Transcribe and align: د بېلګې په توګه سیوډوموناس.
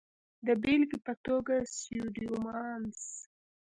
د 0.45 0.47
بېلګې 0.61 0.97
په 1.05 1.13
توګه 1.25 1.55
سیوډوموناس. 1.77 3.01